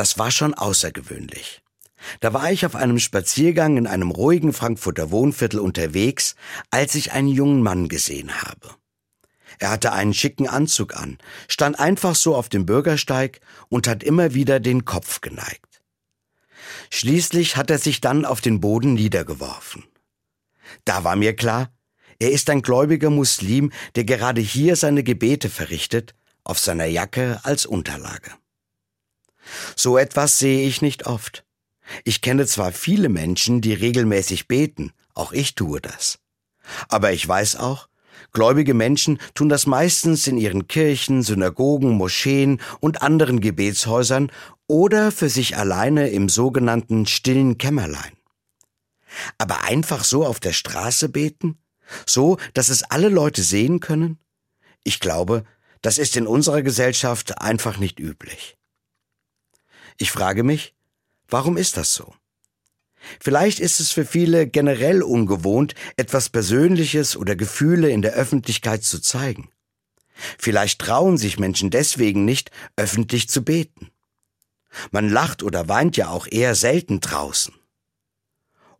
[0.00, 1.60] Das war schon außergewöhnlich.
[2.20, 6.36] Da war ich auf einem Spaziergang in einem ruhigen Frankfurter Wohnviertel unterwegs,
[6.70, 8.70] als ich einen jungen Mann gesehen habe.
[9.58, 11.18] Er hatte einen schicken Anzug an,
[11.48, 15.82] stand einfach so auf dem Bürgersteig und hat immer wieder den Kopf geneigt.
[16.88, 19.84] Schließlich hat er sich dann auf den Boden niedergeworfen.
[20.86, 21.74] Da war mir klar,
[22.18, 27.66] er ist ein gläubiger Muslim, der gerade hier seine Gebete verrichtet, auf seiner Jacke als
[27.66, 28.39] Unterlage.
[29.76, 31.44] So etwas sehe ich nicht oft.
[32.04, 36.18] Ich kenne zwar viele Menschen, die regelmäßig beten, auch ich tue das.
[36.88, 37.88] Aber ich weiß auch,
[38.32, 44.30] gläubige Menschen tun das meistens in ihren Kirchen, Synagogen, Moscheen und anderen Gebetshäusern
[44.66, 48.12] oder für sich alleine im sogenannten stillen Kämmerlein.
[49.38, 51.58] Aber einfach so auf der Straße beten?
[52.06, 54.18] So, dass es alle Leute sehen können?
[54.84, 55.44] Ich glaube,
[55.82, 58.59] das ist in unserer Gesellschaft einfach nicht üblich.
[60.00, 60.74] Ich frage mich,
[61.28, 62.14] warum ist das so?
[63.20, 68.98] Vielleicht ist es für viele generell ungewohnt, etwas Persönliches oder Gefühle in der Öffentlichkeit zu
[69.00, 69.50] zeigen.
[70.38, 73.90] Vielleicht trauen sich Menschen deswegen nicht, öffentlich zu beten.
[74.90, 77.54] Man lacht oder weint ja auch eher selten draußen.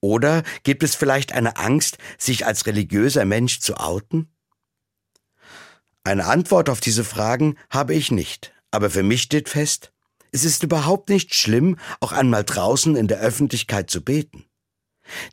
[0.00, 4.34] Oder gibt es vielleicht eine Angst, sich als religiöser Mensch zu outen?
[6.02, 9.93] Eine Antwort auf diese Fragen habe ich nicht, aber für mich steht fest,
[10.34, 14.44] es ist überhaupt nicht schlimm, auch einmal draußen in der Öffentlichkeit zu beten.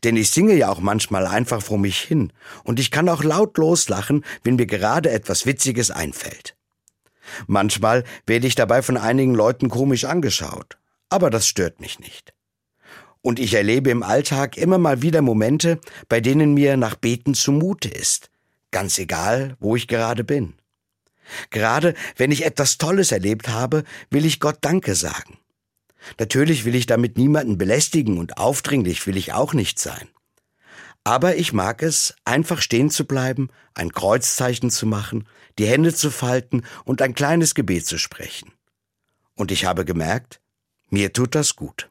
[0.03, 2.31] Denn ich singe ja auch manchmal einfach vor mich hin
[2.63, 6.55] und ich kann auch laut loslachen, wenn mir gerade etwas Witziges einfällt.
[7.47, 10.77] Manchmal werde ich dabei von einigen Leuten komisch angeschaut,
[11.09, 12.33] aber das stört mich nicht.
[13.23, 15.79] Und ich erlebe im Alltag immer mal wieder Momente,
[16.09, 18.29] bei denen mir nach Beten zumute ist,
[18.69, 20.53] ganz egal, wo ich gerade bin.
[21.49, 25.37] Gerade wenn ich etwas Tolles erlebt habe, will ich Gott Danke sagen.
[26.19, 30.07] Natürlich will ich damit niemanden belästigen und aufdringlich will ich auch nicht sein.
[31.03, 36.11] Aber ich mag es, einfach stehen zu bleiben, ein Kreuzzeichen zu machen, die Hände zu
[36.11, 38.51] falten und ein kleines Gebet zu sprechen.
[39.35, 40.39] Und ich habe gemerkt,
[40.89, 41.90] mir tut das gut.